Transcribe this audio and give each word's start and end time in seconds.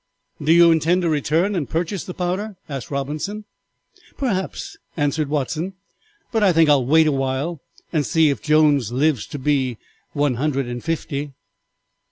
"Do 0.43 0.51
you 0.51 0.71
intend 0.71 1.03
to 1.03 1.09
return 1.09 1.53
and 1.53 1.69
purchase 1.69 2.05
the 2.05 2.15
powder?" 2.15 2.55
asked 2.67 2.89
Robinson. 2.89 3.45
"Perhaps," 4.17 4.75
answered 4.97 5.29
Watson, 5.29 5.73
"but 6.31 6.41
I 6.41 6.51
think 6.51 6.71
I 6.71 6.73
will 6.73 6.87
wait 6.87 7.05
awhile 7.05 7.61
and 7.93 8.03
see 8.03 8.31
if 8.31 8.41
Jones 8.41 8.91
lives 8.91 9.27
to 9.27 9.37
be 9.37 9.77
one 10.13 10.37
hundred 10.37 10.65
and 10.67 10.83
fifty!" 10.83 11.33